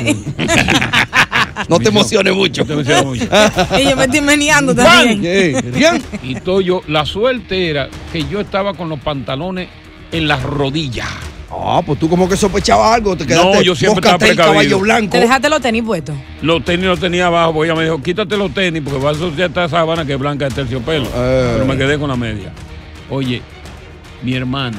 [1.69, 2.63] No te emociones mucho.
[2.63, 3.25] No te emociones mucho.
[3.81, 5.21] y yo me estoy meneando también.
[5.25, 6.03] Eh, bien.
[6.23, 9.69] Y todo yo, la suerte era que yo estaba con los pantalones
[10.13, 11.09] en las rodillas.
[11.55, 13.17] Ah, pues tú como que sospechabas algo.
[13.17, 14.47] Te quedaste No, yo siempre estaba precavido.
[14.53, 15.11] caballo blanco.
[15.13, 16.15] Te dejaste los tenis puestos.
[16.41, 19.13] Los tenis los tenía abajo, porque ella me dijo, quítate los tenis porque va a
[19.13, 21.05] asociar esta sábana que es blanca de terciopelo.
[21.15, 21.51] Eh.
[21.55, 22.53] Pero me quedé con la media.
[23.11, 23.43] Oye,
[24.23, 24.79] mi hermano,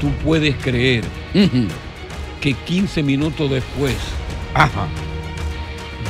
[0.00, 1.04] tú puedes creer
[2.40, 3.94] que 15 minutos después
[4.54, 4.86] Ajá.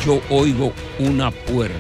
[0.06, 1.76] yo oigo una puerta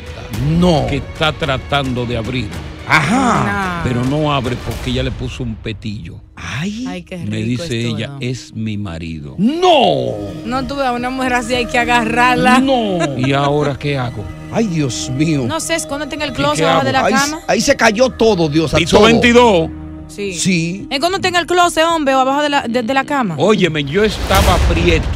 [0.58, 0.86] No.
[0.88, 2.48] que está tratando de abrir,
[2.88, 3.80] Ajá.
[3.84, 6.16] pero no abre porque ella le puso un petillo.
[6.36, 6.84] Ay.
[6.88, 9.34] Ay, qué rico Me dice ella, es mi marido.
[9.38, 10.12] No.
[10.44, 12.58] No tuve a una mujer así, hay que agarrarla.
[12.58, 12.98] No.
[13.18, 14.24] ¿Y ahora qué hago?
[14.52, 15.44] Ay, Dios mío.
[15.46, 17.38] No sé, escóndete en el closet abajo de la ahí, cama.
[17.48, 18.74] ahí se cayó todo, Dios.
[18.74, 19.06] a Piso todo.
[19.06, 19.70] 22.
[20.08, 20.34] Sí.
[20.34, 20.86] Sí.
[20.90, 23.34] Escóndete en el closet, hombre, o abajo de la, de, de la cama.
[23.38, 25.06] Óyeme, yo estaba prieto.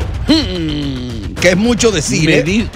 [1.47, 2.43] Que es mucho decir, Me ¿eh?
[2.43, 2.69] di,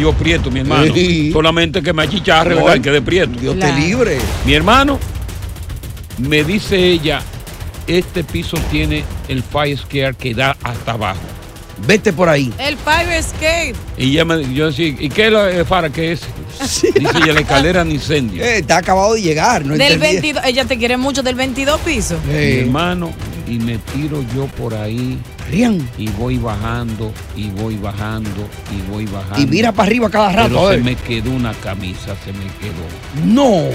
[0.00, 0.84] yo prieto, mi hermano.
[0.94, 1.32] Sí.
[1.32, 2.80] Solamente que me achicharre, No, ¿verdad?
[2.80, 3.32] Que de prieto.
[3.40, 3.74] Dios Claro.
[3.74, 4.18] te libre.
[4.46, 5.00] Mi hermano,
[6.18, 7.20] me dice ella,
[7.88, 11.18] este piso tiene el fire scare que da hasta abajo.
[11.88, 12.52] Vete por ahí.
[12.58, 13.74] El Fire Escape.
[13.98, 15.90] Y ella me, yo decía, ¿y qué es la Fara?
[15.90, 16.20] ¿Qué es?
[16.80, 18.44] Dice ella, la escalera de incendio.
[18.44, 19.64] Eh, está acabado de llegar.
[19.66, 20.12] No Del entendí.
[20.32, 20.44] 22.
[20.44, 22.16] Ella te quiere mucho del 22 piso.
[22.28, 23.10] Mi hermano,
[23.46, 25.18] y me tiro yo por ahí
[25.50, 25.86] Rian.
[25.98, 29.40] y voy bajando, y voy bajando, y voy bajando.
[29.40, 30.48] Y mira para arriba cada rato.
[30.48, 30.84] Pero se ver.
[30.84, 33.24] me quedó una camisa, se me quedó.
[33.26, 33.68] No.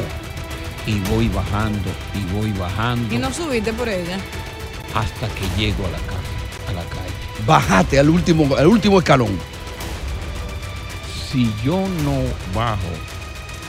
[0.88, 4.18] Y voy bajando, y voy bajando, Y no subiste por ella.
[4.96, 7.46] hasta que llego a la casa, a la calle.
[7.46, 9.38] Bájate al último, al último escalón.
[11.32, 12.22] Si yo no
[12.56, 12.80] bajo,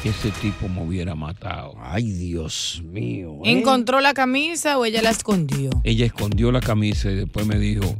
[0.09, 1.75] ese tipo me hubiera matado.
[1.79, 3.39] Ay, Dios mío.
[3.45, 3.53] ¿eh?
[3.53, 5.71] ¿Encontró la camisa o ella la escondió?
[5.85, 7.97] Ella escondió la camisa y después me dijo,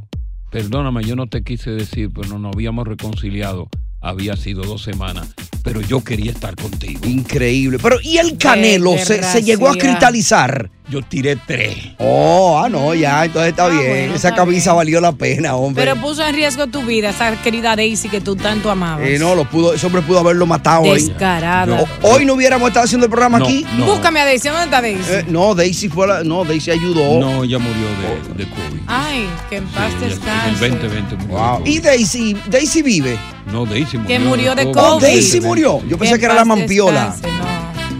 [0.49, 3.69] perdóname, yo no te quise decir, pero no nos habíamos reconciliado.
[4.01, 5.27] Había sido dos semanas,
[5.63, 7.01] pero yo quería estar contigo.
[7.05, 7.77] Increíble.
[7.81, 8.97] Pero, ¿y el canelo?
[8.97, 10.69] ¿Se, se llegó a cristalizar?
[10.89, 11.73] yo tiré tres.
[11.99, 13.87] Oh, ah, no, ya, entonces está bien.
[13.87, 15.85] bueno, Esa está camisa valió la pena, hombre.
[15.85, 19.07] Pero puso en riesgo tu vida, esa querida Daisy que tú tanto amabas.
[19.07, 21.05] Eh, no, lo pudo, ese hombre pudo haberlo matado ahí.
[21.05, 21.85] Descarada.
[22.03, 23.65] O- hoy no hubiéramos estado haciendo el programa No, aquí.
[23.77, 23.85] no.
[23.85, 25.01] Búscame a Daisy, ¿dónde está Daisy?
[25.09, 27.19] Eh, no, Daisy fue la, no, Daisy ayudó.
[27.21, 27.87] No, ella murió
[28.35, 28.81] de, de COVID.
[28.87, 30.65] Ay, que en paz Ella- descanse.
[30.65, 31.27] En el 2020 murió.
[31.27, 31.57] de Wow.
[31.59, 31.71] COVID.
[31.71, 33.17] Y Daisy, Daisy vive.
[33.49, 34.07] No, Daisy murió.
[34.07, 35.01] Que murió de Oh, COVID.
[35.05, 35.81] Daisy murió.
[35.87, 37.11] Yo pensé en que era la mampiola.
[37.11, 37.51] descanse, no.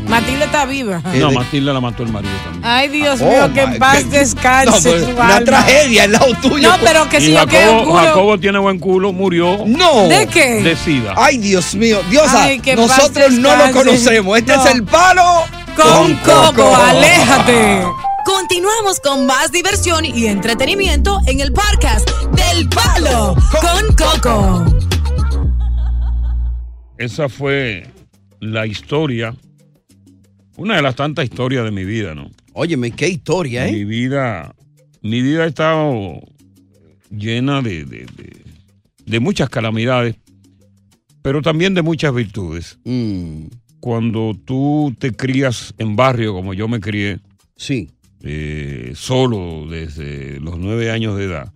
[0.09, 1.01] Matilde está viva.
[1.13, 2.65] Eh, No, de- Matilda la mató el marido también.
[2.65, 4.11] Ay, Dios Oh, mío, que en paz God.
[4.11, 4.65] descanse.
[4.71, 5.45] No, pues, una alma.
[5.45, 6.69] tragedia al lado tuyo.
[6.69, 7.95] No, pero que si yo Jacobo, culo.
[7.99, 10.09] Jacobo tiene buen culo, murió No.
[10.09, 10.61] ¿De qué?
[10.63, 11.13] de sida.
[11.15, 12.01] Ay, Dios mío.
[12.09, 14.37] Diosa, Ay, que en paz nosotros no lo conocemos.
[14.37, 14.65] Este No.
[14.65, 15.23] es el palo
[15.77, 17.83] Con Coco, aléjate.
[18.25, 24.65] Continuamos con más diversión y entretenimiento en el podcast del Palo con Coco.
[27.01, 27.83] Esa fue
[28.39, 29.35] la historia,
[30.57, 32.29] una de las tantas historias de mi vida, ¿no?
[32.53, 33.71] Óyeme, qué historia, ¿eh?
[33.71, 34.53] Mi vida,
[35.01, 36.19] mi vida ha estado
[37.09, 38.41] llena de, de- de-
[39.05, 40.15] de muchas calamidades,
[41.23, 42.77] pero también de muchas virtudes.
[42.85, 43.45] Mm,
[43.79, 47.19] Cuando tú te crías en barrio como yo me crié,
[47.55, 47.89] sí.
[48.21, 51.51] eh, solo desde los nueve años de edad,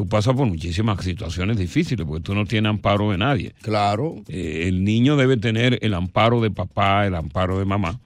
[0.00, 3.52] tú pasas por muchísimas situaciones difíciles porque tú no tienes amparo de nadie.
[3.60, 4.22] Claro.
[4.28, 8.00] Eh, el niño debe tener el amparo de papá, el amparo de mamá.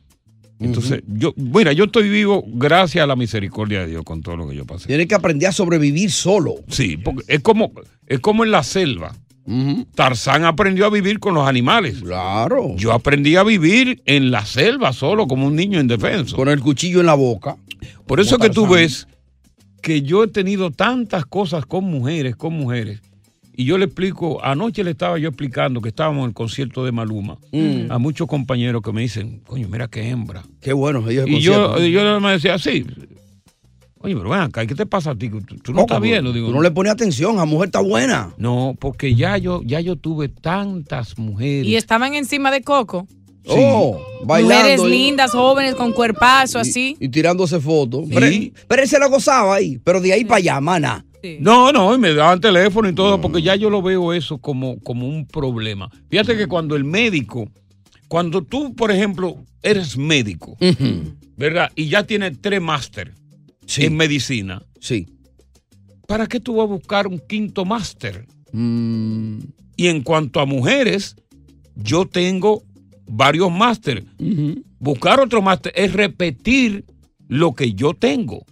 [0.58, 4.48] Entonces, yo, mira, yo estoy vivo gracias a la misericordia de Dios con todo lo
[4.48, 4.88] que yo pasé.
[4.88, 6.56] Tienes que aprender a sobrevivir solo.
[6.66, 7.70] Sí, porque es como,
[8.08, 9.14] es como en la selva.
[9.94, 12.00] Tarzán aprendió a vivir con los animales.
[12.00, 12.74] Claro.
[12.76, 16.34] Yo aprendí a vivir en la selva solo como un niño indefenso.
[16.34, 17.56] Con el cuchillo en la boca.
[18.04, 19.06] Por eso que tú ves
[19.84, 23.02] que yo he tenido tantas cosas con mujeres, con mujeres.
[23.54, 26.90] Y yo le explico, anoche le estaba yo explicando que estábamos en el concierto de
[26.90, 27.92] Maluma Mm.
[27.92, 30.42] a muchos compañeros que me dicen, coño, mira qué hembra.
[30.62, 31.08] Qué bueno.
[31.08, 32.84] ellos Y yo, yo me decía, sí.
[33.98, 35.28] Oye, pero ven acá, ¿qué te pasa a ti?
[35.28, 36.32] Tú, tú no Coco, estás viendo.
[36.32, 38.32] Digo, Tú no le pones atención, la mujer está buena.
[38.38, 41.66] no, porque ya yo, ya yo tuve tantas mujeres.
[41.66, 43.06] Y estaban encima de Coco.
[43.46, 44.54] Oh, bailando.
[44.56, 46.96] Mujeres y- lindas, jóvenes, con cuerpazo, así.
[47.00, 48.06] Y tirándose fotos.
[48.08, 48.14] Sí.
[48.14, 49.78] Pero, pero él se la gozaba ahí.
[49.84, 51.04] Pero de ahí para allá, mana.
[51.40, 54.78] No, no, y me daban teléfono y todo, porque ya yo lo veo eso como,
[54.80, 55.90] como un problema.
[56.10, 57.48] Fíjate que cuando el médico,
[58.08, 60.56] cuando tú, por ejemplo, eres médico,
[61.36, 61.70] ¿verdad?
[61.74, 63.14] Y ya tienes tres máster
[63.78, 64.62] en medicina.
[64.80, 65.06] Sí.
[66.06, 68.26] ¿Para qué tú vas a buscar un quinto máster?
[68.52, 69.38] Mm.
[69.76, 71.16] Y en cuanto a mujeres,
[71.74, 72.62] yo tengo
[73.06, 74.04] varios máster.
[74.78, 76.84] Buscar otro máster es repetir
[77.28, 78.44] lo que yo tengo.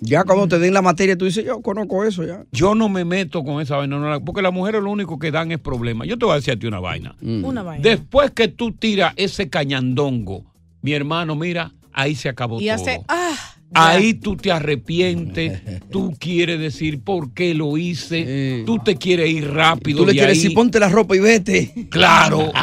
[0.00, 2.44] Ya cuando te den la materia, tú dices, yo conozco eso ya.
[2.52, 5.58] Yo no me meto con esa vaina, porque las mujeres lo único que dan es
[5.58, 6.06] problemas.
[6.06, 7.16] Yo te voy a decir a ti una vaina.
[7.20, 7.82] Una vaina.
[7.82, 10.44] Después que tú tiras ese cañandongo,
[10.82, 12.74] mi hermano, mira, ahí se acabó Y todo.
[12.74, 13.34] hace, ah,
[13.74, 19.50] Ahí tú te arrepientes, tú quieres decir por qué lo hice, tú te quieres ir
[19.50, 19.98] rápido.
[19.98, 20.42] Tú le de quieres ahí.
[20.42, 21.88] decir, ponte la ropa y vete.
[21.90, 22.52] Claro.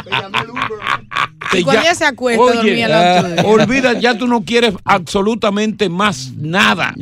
[1.52, 3.48] Y cuando ella se acuesta, tuyo.
[3.48, 6.94] olvida, ya tú no quieres absolutamente más nada.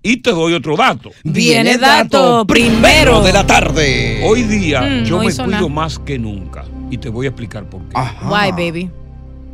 [0.00, 1.10] Y te doy otro dato.
[1.24, 3.20] Viene dato primero.
[3.22, 4.22] de la tarde.
[4.24, 5.68] Hoy día Mm, yo no me cuido nada.
[5.68, 6.64] más que nunca.
[6.90, 7.96] Y te voy a explicar por qué.
[8.24, 8.90] Why, baby?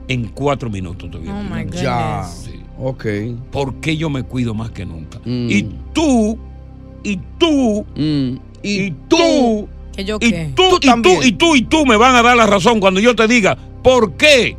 [0.07, 1.67] En cuatro minutos te voy a Oh my.
[1.81, 2.25] Ya.
[2.79, 3.07] Ok.
[3.51, 5.19] ¿Por qué yo me cuido más que nunca?
[5.25, 5.49] Mm.
[5.51, 6.39] Y tú,
[7.03, 7.85] y tú,
[8.63, 10.51] y, tú, ¿Que yo y qué?
[10.55, 13.15] tú, y tú, y tú, y tú me van a dar la razón cuando yo
[13.17, 14.57] te diga por qué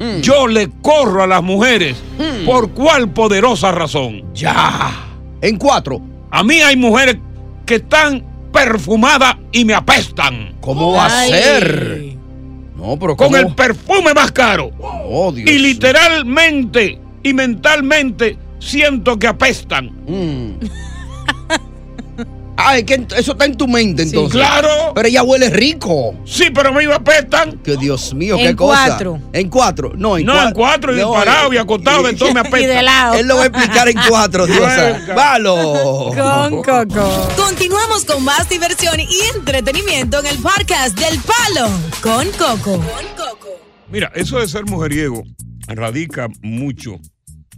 [0.00, 0.20] Mm.
[0.20, 1.96] yo le corro a las mujeres.
[2.46, 4.22] ¿Por cuál poderosa razón?
[4.32, 4.92] Ya.
[5.40, 6.00] En cuatro.
[6.30, 7.16] A mí hay mujeres
[7.66, 10.54] que están perfumadas y me apestan.
[10.60, 12.14] ¿Cómo va a ser?
[12.76, 13.36] No, pero Con ¿cómo?
[13.38, 14.70] el perfume más caro.
[14.80, 15.50] Oh, Dios.
[15.50, 19.86] Y literalmente y mentalmente siento que apestan.
[20.06, 20.60] Mm.
[22.60, 24.32] Ah, es que eso está en tu mente entonces.
[24.32, 24.68] Claro.
[24.92, 26.14] Pero ella huele rico.
[26.24, 27.58] Sí, pero me apestan.
[27.58, 28.86] Que Dios mío, En qué cosa.
[28.86, 29.20] cuatro.
[29.32, 29.92] En cuatro.
[29.96, 30.48] No, en No, cuatro.
[30.48, 32.58] en cuatro, y No, disparado eh, y acostado, de todo me apesta.
[32.62, 33.14] Y de lado.
[33.14, 35.00] Él lo va a explicar en cuatro, Diosa.
[35.14, 36.10] ¡Valo!
[36.16, 37.28] Con Coco.
[37.36, 41.68] Continuamos con más diversión y entretenimiento en el podcast del Palo
[42.02, 42.82] con Coco.
[43.90, 45.22] Mira, eso de ser mujeriego
[45.68, 46.98] radica mucho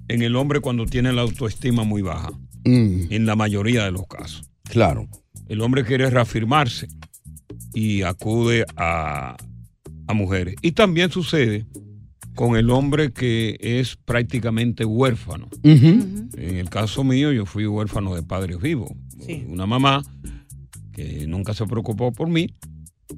[0.09, 2.31] en el hombre cuando tiene la autoestima muy baja.
[2.67, 4.43] Mm, En la mayoría de los casos.
[4.71, 5.09] Claro.
[5.49, 6.89] El hombre quiere reafirmarse
[7.75, 9.37] y acude a,
[10.07, 10.55] a mujeres.
[10.63, 11.67] Y también sucede
[12.35, 15.49] con el hombre que es prácticamente huérfano.
[15.63, 18.91] En el caso mío, yo fui huérfano de padres vivos.
[19.47, 20.03] Una mamá
[20.93, 22.55] que nunca se preocupó por mí,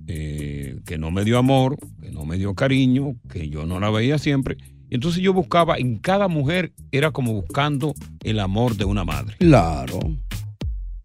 [0.07, 3.91] eh, que no me dio amor, que no me dio cariño, que yo no la
[3.91, 4.57] veía siempre.
[4.91, 9.37] Y entonces yo buscaba en cada mujer, era como buscando el amor de una madre.
[9.39, 10.01] Claro.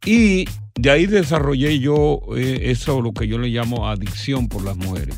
[0.07, 0.45] Y
[0.79, 5.15] de ahí desarrollé yo eh, eso, lo que yo le llamo adicción por las mujeres.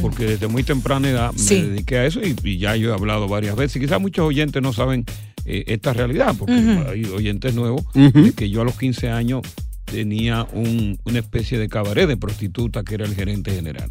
[0.00, 1.60] Porque desde muy temprana edad me Sí.
[1.60, 3.76] dediqué a eso y, y ya yo he hablado varias veces.
[3.76, 5.04] Y quizás muchos oyentes no saben
[5.44, 9.42] eh, esta realidad, porque hay oyentes nuevos, de que yo a los 15 años
[9.86, 13.90] tenía un- una especie de cabaret de prostituta que era el gerente general.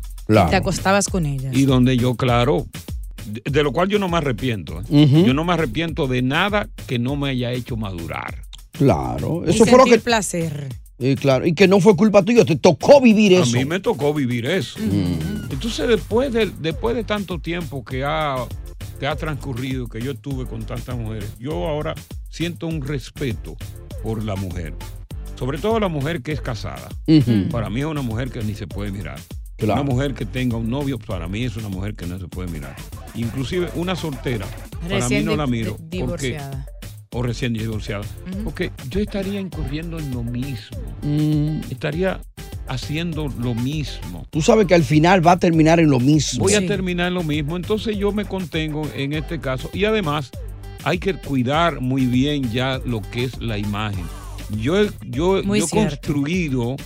[0.49, 1.49] Te acostabas con ella.
[1.53, 2.67] Y donde yo, claro,
[3.25, 4.81] de, de lo cual yo no me arrepiento.
[4.91, 5.23] ¿eh?
[5.25, 8.43] Yo no me arrepiento de nada que no me haya hecho madurar.
[8.77, 9.43] Claro.
[9.45, 9.99] Y Eso fue lo que.
[9.99, 10.67] placer.
[10.99, 13.55] Y claro, y que no fue culpa tuya, te tocó vivir eso.
[13.55, 14.79] A mí me tocó vivir eso.
[14.79, 18.37] Entonces, después de, después de tanto tiempo que ha,
[18.99, 21.93] que ha transcurrido, que yo estuve con tantas mujeres, yo ahora
[22.31, 23.55] siento un respeto
[24.01, 24.73] por la mujer.
[25.37, 26.89] Sobre todo la mujer que es casada.
[27.51, 29.19] Para mí es una mujer que ni se puede mirar.
[29.57, 29.81] Claro.
[29.81, 32.49] Una mujer que tenga un novio, para mí es una mujer que no se puede
[32.49, 32.75] mirar.
[33.13, 34.47] Inclusive una soltera,
[34.89, 35.77] para mí no la miro.
[35.79, 36.65] di- porque- divorciada.
[37.11, 38.05] O recién divorciada.
[38.43, 40.77] Porque yo estaría incurriendo en lo mismo.
[41.01, 41.61] Mm.
[41.69, 42.21] Estaría
[42.67, 44.25] haciendo lo mismo.
[44.29, 46.43] Tú sabes que al final va a terminar en lo mismo.
[46.43, 47.55] Voy a terminar lo mismo.
[47.55, 49.69] Entonces yo me contengo en este caso.
[49.73, 50.31] Y además
[50.83, 54.05] hay que cuidar muy bien ya lo que es la imagen.
[54.61, 56.77] Yo he, yo, Muy yo he construido,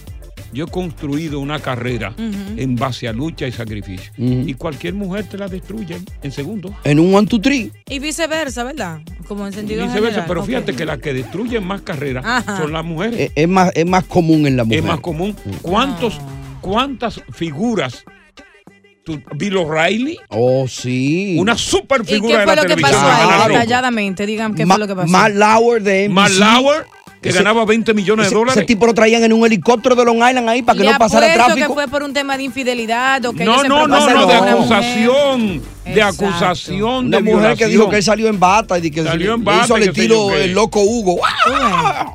[0.54, 4.12] yo he construido una carrera en base a lucha y sacrificio.
[4.18, 6.72] Y cualquier mujer te la destruye en segundos.
[6.84, 7.72] En un one, two, three.
[7.90, 9.00] Y viceversa, ¿verdad?
[9.28, 10.26] Como en sentido Viceversa, general.
[10.28, 12.58] pero fíjate que las que destruyen más carreras Ajá.
[12.58, 13.20] son las mujeres.
[13.20, 14.80] Es, es más, es más común en la mujer.
[14.80, 15.36] Es más común.
[15.62, 16.20] ¿Cuántos,
[16.62, 18.04] ¿Cuántas figuras?
[19.36, 21.36] Bill O'Reilly, Oh, sí.
[21.40, 23.02] una super ¿Y figura qué de fue la lo que televisión.
[23.02, 23.48] pasó ahí?
[23.50, 25.08] Detalladamente, digan qué Ma- fue lo que pasó.
[25.12, 26.14] Matt Lauer de NBC.
[26.14, 26.86] Matt Lauer,
[27.22, 28.58] que Ese- ganaba 20 millones de dólares.
[28.58, 30.98] ese tipo lo traían en un helicóptero de Long Island ahí para que Le no
[30.98, 31.68] pasara tráfico.
[31.68, 34.52] que fue por un tema de infidelidad o que no, no, no, no, de una
[34.54, 35.62] acusación.
[35.86, 36.26] De Exacto.
[36.28, 39.40] acusación Una de mujer que dijo que él salió en bata y que Salió en
[39.40, 41.20] le bata, hizo al estilo el loco Hugo.
[41.48, 42.14] ¡Ah!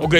[0.00, 0.14] Ok,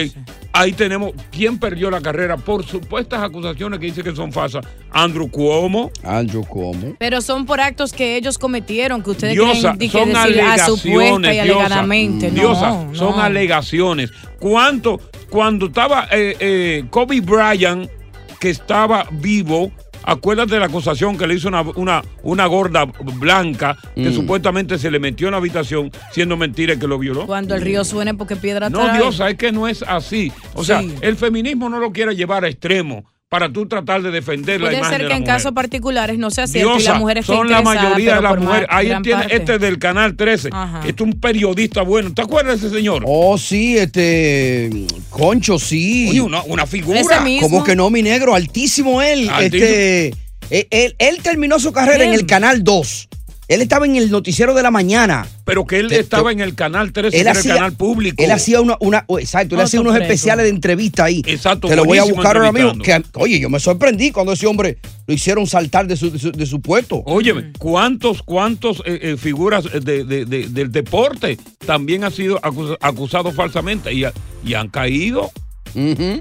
[0.53, 4.65] ahí tenemos quién perdió la carrera por supuestas acusaciones que dice que son falsas.
[4.91, 5.91] Andrew Cuomo.
[6.03, 6.95] Andrew Cuomo.
[6.99, 11.39] Pero son por actos que ellos cometieron, que ustedes Diosa, creen son decir a y
[11.39, 12.71] alegaciones, Diosa.
[12.71, 12.95] No, no.
[12.95, 14.11] son alegaciones.
[14.39, 15.01] ¿Cuánto?
[15.31, 17.91] Cuando estaba eh, eh, Kobe Bryant,
[18.39, 19.73] que estaba vivo,
[20.07, 22.87] acuérdate de la acusación que le hizo una, una, una gorda
[23.19, 24.15] blanca que Mm.
[24.15, 27.27] supuestamente se le metió en la habitación siendo mentira que lo violó?
[27.27, 28.99] Cuando el río suene porque piedra No, trae.
[28.99, 30.33] Diosa, es que no es así.
[30.55, 34.61] O sea, el feminismo no lo quiere llevar a extremo para tú tratar de defender
[34.61, 35.35] la Puede imagen ser de que la en mujer.
[35.35, 38.39] casos particulares no sea cierto y Diosa, la mujer esté son la mayoría de las
[38.39, 38.69] mujeres.
[38.71, 39.37] Ahí tiene parte.
[39.37, 40.51] este del Canal 13.
[40.53, 40.79] Ajá.
[40.87, 42.15] Este es un periodista bueno.
[42.15, 43.03] ¿Te acuerdas de ese señor?
[43.05, 44.71] Oh, sí, este.
[45.11, 46.07] Concho, sí.
[46.11, 47.01] Oye, una, una figura.
[47.01, 47.49] Ese mismo.
[47.51, 48.33] Como que no, mi negro?
[48.35, 49.29] Altísimo él.
[49.29, 49.65] Altísimo.
[49.67, 50.07] Este.
[50.49, 53.06] Él, él- él terminó su carrera en el Canal 2.
[53.49, 55.27] Él estaba en el noticiero de la mañana.
[55.45, 58.23] Pero que él estaba en el Canal 13, Él que era hacía, el canal público.
[58.23, 60.05] Él hacía una, una oh, exacto, él hacía unos preso.
[60.05, 61.23] especiales de entrevista ahí.
[61.27, 62.75] Exacto, Te lo voy a buscar ahora mismo.
[62.83, 66.33] Que, oye, yo me sorprendí cuando ese hombre lo hicieron saltar de su, de su,
[66.33, 67.03] de su puesto.
[67.07, 72.77] Óyeme, ¿cuántos, cuántos eh, eh, figuras de- de- de- del deporte también han sido acusa-
[72.81, 74.05] acusados falsamente y,
[74.45, 75.31] y han caído?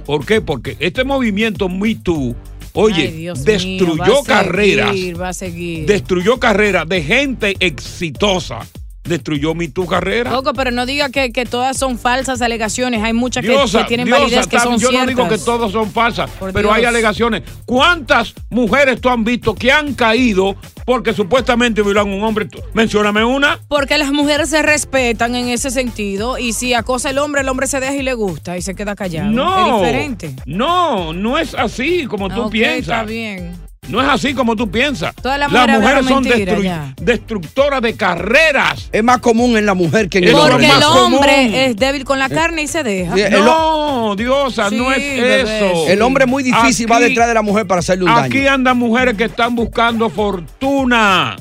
[0.06, 0.42] ¿Por qué?
[0.42, 2.36] Porque este movimiento Me Too,
[2.76, 4.90] oye, Ay, Dios mío, destruyó va a carreras.
[4.92, 5.86] seguir, va a seguir.
[5.86, 8.60] destruyó carreras de gente exitosa.
[9.06, 10.32] Destruyó mi tu carrera.
[10.32, 13.04] Coco, pero no diga que, que todas son falsas alegaciones.
[13.04, 15.02] Hay muchas que, Diosa, que tienen Diosa, validez que son yo ciertas.
[15.02, 17.44] no digo que todas son falsas, Por pero hay alegaciones.
[17.66, 22.48] ¿Cuántas mujeres tú han visto que han caído porque supuestamente violaron a un hombre?
[22.74, 23.60] Mencióname una.
[23.68, 27.68] Porque las mujeres se respetan en ese sentido y si acosa el hombre, el hombre
[27.68, 29.30] se deja y le gusta y se queda callado.
[29.32, 29.76] No.
[29.76, 30.36] Es diferente.
[30.46, 32.80] No, no es así como tú Ah, ok, piensas.
[32.82, 33.54] Está bien.
[33.88, 35.14] No es así como tú piensas.
[35.16, 36.94] Todas las las mujeres son mentira, destru- ya.
[37.00, 38.90] destructoras de carreras.
[38.92, 40.52] Es más común en la mujer que en el hombre.
[40.52, 41.54] Porque el hombre común.
[41.54, 43.16] es débil con la carne y se deja.
[43.30, 45.42] No, Diosa, no es bebé.
[45.42, 45.88] eso.
[45.88, 48.40] El hombre es muy difícil, va Aquí- detrás de la mujer para hacerle un Aquí
[48.40, 48.54] daño.
[48.54, 51.36] andan mujeres que están buscando fortuna,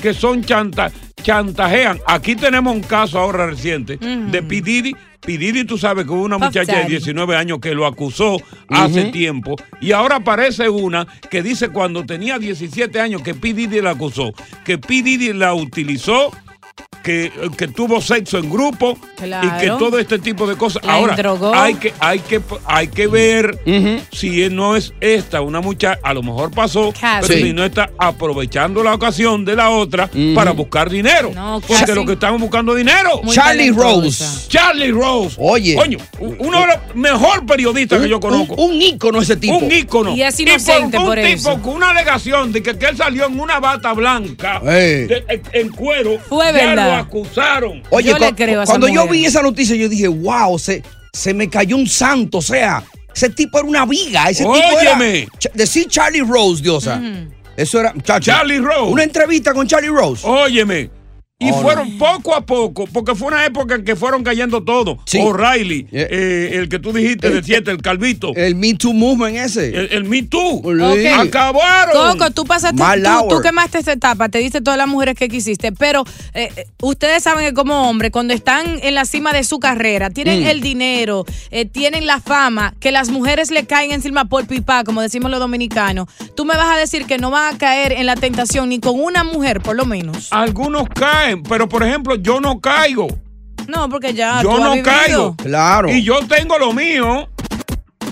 [0.00, 0.90] que son chanta,
[1.22, 1.98] chantajean.
[2.06, 4.94] Aquí tenemos un caso ahora reciente de Pididi.
[5.20, 6.90] Pididi, tú sabes que hubo una muchacha de Daddy.
[6.90, 12.38] 19 años que lo acusó hace tiempo y ahora aparece una que dice cuando tenía
[12.38, 14.32] 17 años que Pididi la acusó,
[14.64, 16.30] que Pididi la utilizó
[17.02, 20.84] que, que tuvo sexo en grupo y que todo este tipo de cosas.
[20.84, 21.54] La Ahora, endrogó.
[21.54, 23.58] hay que, hay que, hay que ver
[24.12, 27.42] si no es esta una muchacha, a lo mejor pasó, pero Sí.
[27.42, 31.32] si no está aprovechando la ocasión de la otra para buscar dinero.
[31.66, 31.94] porque casi.
[31.94, 33.20] lo que estamos buscando es dinero.
[33.22, 34.24] Muy Charlie talentosa.
[34.26, 34.48] Rose.
[34.48, 35.36] Charlie Rose.
[35.38, 35.74] Oye.
[35.74, 38.54] Coño, uno de los mejores periodistas que yo conozco.
[38.54, 39.56] Un, ícono ese tipo.
[39.56, 40.14] Un ícono.
[40.14, 41.50] Y es inocente por, por un eso.
[41.52, 45.42] tipo con una alegación de que, que él salió en una bata blanca de- en,
[45.52, 46.18] en cuero.
[46.28, 46.99] Fue verdad.
[47.00, 47.82] Acusaron.
[47.90, 48.24] Oye, cu-
[48.66, 50.82] cuando yo vi esa noticia, yo dije, wow, se,
[51.12, 52.38] se me cayó un santo.
[52.38, 52.82] O sea,
[53.14, 54.30] ese tipo era una viga.
[54.30, 54.92] Ese tipo era.
[54.96, 55.28] Óyeme.
[55.54, 57.00] Decir Charlie Rose, Diosa.
[57.56, 57.92] Eso era.
[58.02, 58.92] chacho, Charlie Rose.
[58.92, 60.22] Una entrevista con Charlie Rose.
[60.26, 60.90] Óyeme.
[61.42, 64.98] Y Oh, fueron poco a poco, porque fue una época en que fueron cayendo todos.
[65.18, 68.32] O'Reilly, eh, el que tú dijiste de siete, el calvito.
[68.36, 69.68] El Me Too Movement ese.
[69.68, 70.62] El, el Me Too.
[71.18, 72.18] Acabaron.
[72.18, 72.76] Coco, tú pasaste,
[73.28, 76.66] tú, tú quemaste esta etapa, te diste todas las mujeres que quisiste, pero eh, eh,
[76.82, 80.46] ustedes saben que como hombres, cuando están en la cima de su carrera, tienen Mm.
[80.46, 85.00] el dinero, eh, tienen la fama, que las mujeres le caen encima por pipa, como
[85.00, 86.06] decimos los dominicanos,
[86.40, 88.98] tú me vas a decir que no van a caer en la tentación ni con
[88.98, 90.28] una mujer, por lo menos.
[90.30, 93.08] Algunos caen, pero por ejemplo, yo no caigo.
[93.68, 95.36] No, porque ya yo tú no caigo.
[95.36, 95.90] Claro.
[95.90, 97.28] Y yo tengo lo mío.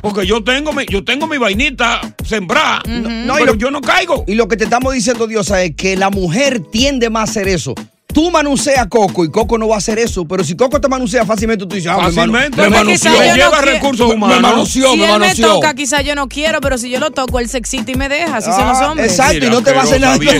[0.02, 2.82] Porque yo tengo mi, yo tengo mi vainita sembrada.
[2.86, 4.24] No, y pero lo- yo no caigo.
[4.26, 7.48] Y lo que te estamos diciendo, Diosa, es que la mujer tiende más a hacer
[7.48, 7.72] eso.
[8.18, 10.88] Tú manuseas a Coco y Coco no va a hacer eso, pero si Coco te
[10.88, 12.56] manuseia fácilmente, tú dices, ah, me Fácilmente.
[12.68, 14.36] me yo no lleva recursos Me- humanos.
[14.38, 17.12] Me manoseó, si me él me toca, quizá yo no quiero, pero si yo lo
[17.12, 19.12] toco, él se excita y me deja, así son los Ah, hombres.
[19.12, 20.16] exacto, y no te va a hacer nada.
[20.18, 20.30] Ven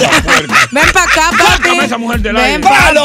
[0.92, 1.68] para acá, papi.
[1.68, 2.58] Sácame esa mujer del Ven aire.
[2.64, 2.98] papi.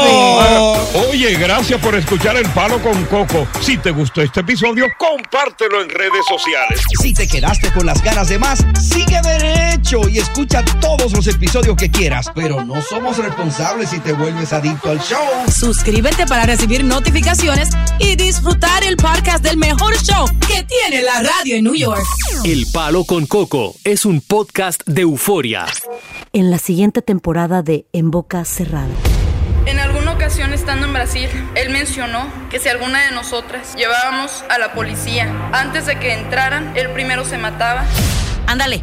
[1.08, 3.46] Oye, gracias por escuchar El Palo con Coco.
[3.60, 6.80] Si te gustó este episodio, compártelo en redes sociales.
[7.00, 11.76] Si te quedaste con las ganas de más, sigue derecho y escucha todos los episodios
[11.76, 12.32] que quieras.
[12.34, 15.20] Pero no somos responsables si te vuelves adicto al show.
[15.50, 21.56] Suscríbete para recibir notificaciones y disfrutar el podcast del mejor show que tiene la radio
[21.56, 22.02] en New York.
[22.44, 25.66] El Palo con Coco es un podcast de euforia.
[26.32, 28.88] En la siguiente temporada de En Boca Cerrada.
[29.66, 34.58] En alguna ocasión estando en Brasil, él mencionó que si alguna de nosotras llevábamos a
[34.58, 37.84] la policía antes de que entraran, él primero se mataba.
[38.46, 38.82] Ándale,